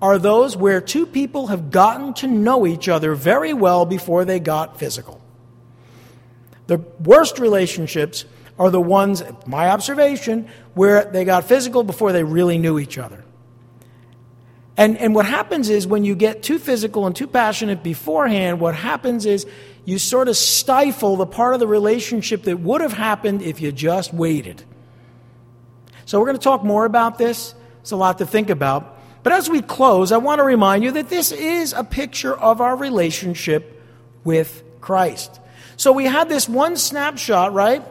[0.02, 4.40] are those where two people have gotten to know each other very well before they
[4.40, 5.20] got physical.
[6.66, 8.24] The worst relationships
[8.58, 13.24] are the ones, my observation, where they got physical before they really knew each other.
[14.76, 18.74] And, and what happens is when you get too physical and too passionate beforehand, what
[18.74, 19.46] happens is
[19.84, 23.72] you sort of stifle the part of the relationship that would have happened if you
[23.72, 24.62] just waited.
[26.06, 27.54] So we're going to talk more about this.
[27.80, 28.99] It's a lot to think about.
[29.22, 32.60] But as we close, I want to remind you that this is a picture of
[32.60, 33.82] our relationship
[34.24, 35.40] with Christ.
[35.76, 37.82] So we had this one snapshot, right?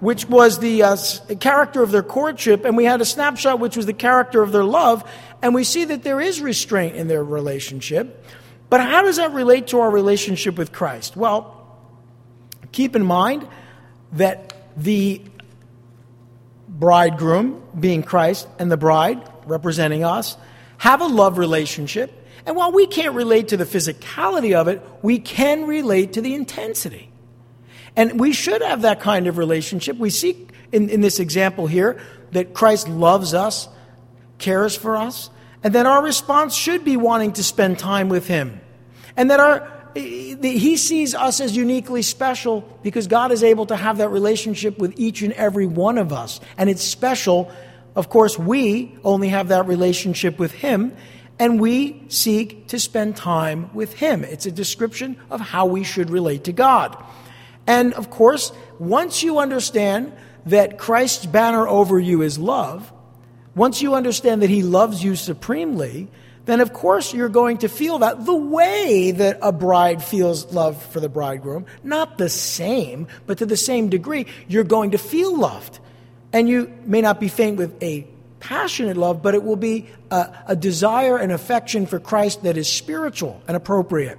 [0.00, 0.96] Which was the uh,
[1.40, 4.64] character of their courtship, and we had a snapshot which was the character of their
[4.64, 5.08] love,
[5.40, 8.24] and we see that there is restraint in their relationship.
[8.68, 11.16] But how does that relate to our relationship with Christ?
[11.16, 11.78] Well,
[12.72, 13.46] keep in mind
[14.12, 15.22] that the
[16.68, 20.36] bridegroom, being Christ, and the bride, representing us,
[20.78, 22.12] have a love relationship.
[22.46, 26.34] And while we can't relate to the physicality of it, we can relate to the
[26.34, 27.10] intensity.
[27.96, 29.96] And we should have that kind of relationship.
[29.96, 32.00] We see in, in this example here
[32.32, 33.68] that Christ loves us,
[34.38, 35.30] cares for us,
[35.62, 38.60] and that our response should be wanting to spend time with Him.
[39.16, 43.98] And that our, He sees us as uniquely special because God is able to have
[43.98, 46.40] that relationship with each and every one of us.
[46.58, 47.50] And it's special
[47.96, 50.96] of course, we only have that relationship with Him,
[51.38, 54.24] and we seek to spend time with Him.
[54.24, 56.96] It's a description of how we should relate to God.
[57.66, 60.12] And of course, once you understand
[60.46, 62.92] that Christ's banner over you is love,
[63.54, 66.08] once you understand that He loves you supremely,
[66.44, 70.82] then of course you're going to feel that the way that a bride feels love
[70.86, 75.36] for the bridegroom, not the same, but to the same degree, you're going to feel
[75.36, 75.78] loved.
[76.34, 78.06] And you may not be faint with a
[78.40, 82.70] passionate love, but it will be a, a desire and affection for Christ that is
[82.70, 84.18] spiritual and appropriate.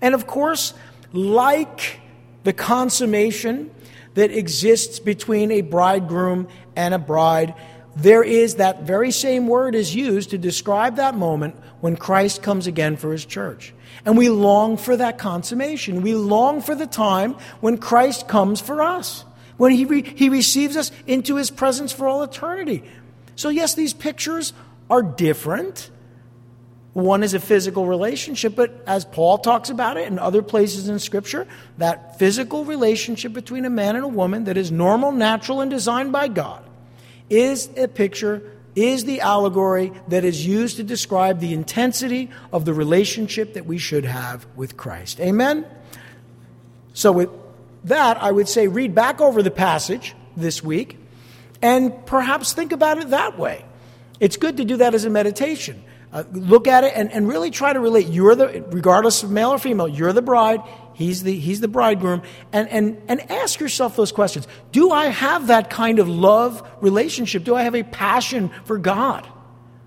[0.00, 0.74] And of course,
[1.12, 2.00] like
[2.42, 3.70] the consummation,
[4.14, 7.54] that exists between a bridegroom and a bride.
[7.96, 12.66] There is that very same word is used to describe that moment when Christ comes
[12.66, 13.72] again for his church.
[14.04, 16.02] And we long for that consummation.
[16.02, 19.24] We long for the time when Christ comes for us,
[19.60, 22.82] when he, re- he receives us into his presence for all eternity.
[23.36, 24.54] So, yes, these pictures
[24.88, 25.90] are different.
[26.94, 30.98] One is a physical relationship, but as Paul talks about it in other places in
[30.98, 31.46] Scripture,
[31.76, 36.10] that physical relationship between a man and a woman that is normal, natural, and designed
[36.10, 36.64] by God
[37.28, 38.42] is a picture,
[38.74, 43.76] is the allegory that is used to describe the intensity of the relationship that we
[43.76, 45.20] should have with Christ.
[45.20, 45.66] Amen?
[46.94, 47.28] So, with
[47.84, 50.98] that, I would say read back over the passage this week
[51.62, 53.64] and perhaps think about it that way.
[54.18, 55.82] It's good to do that as a meditation.
[56.12, 58.08] Uh, look at it and, and really try to relate.
[58.08, 60.60] You're the, regardless of male or female, you're the bride,
[60.94, 62.22] he's the, he's the bridegroom,
[62.52, 64.48] and, and, and ask yourself those questions.
[64.72, 67.44] Do I have that kind of love relationship?
[67.44, 69.26] Do I have a passion for God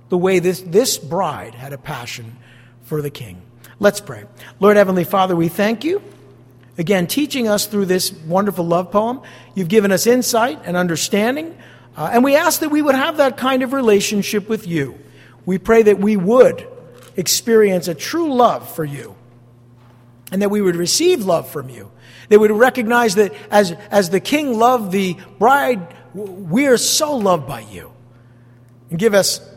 [0.09, 2.37] the way this, this bride had a passion
[2.83, 3.41] for the king?
[3.79, 4.23] Let's pray.
[4.61, 6.01] Lord Heavenly Father, we thank you.
[6.77, 9.21] Again, teaching us through this wonderful love poem.
[9.53, 11.55] You've given us insight and understanding,
[11.95, 14.97] uh, and we ask that we would have that kind of relationship with you.
[15.45, 16.67] We pray that we would
[17.15, 19.15] experience a true love for you
[20.31, 21.91] and that we would receive love from you.
[22.29, 27.17] That we would recognize that as, as the king loved the bride, we are so
[27.17, 27.91] loved by you.
[28.89, 29.47] And give us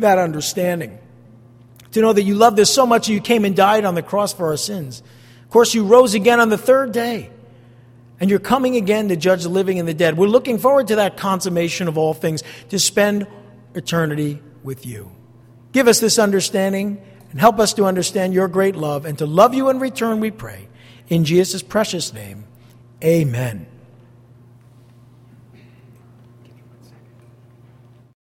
[0.00, 0.98] that understanding.
[1.92, 4.02] To know that you loved us so much that you came and died on the
[4.02, 5.02] cross for our sins.
[5.54, 7.30] Of course, you rose again on the third day.
[8.18, 10.18] And you're coming again to judge the living and the dead.
[10.18, 13.28] We're looking forward to that consummation of all things, to spend
[13.72, 15.12] eternity with you.
[15.70, 17.00] Give us this understanding
[17.30, 20.32] and help us to understand your great love and to love you in return, we
[20.32, 20.66] pray.
[21.08, 22.46] In Jesus' precious name,
[23.04, 23.68] amen.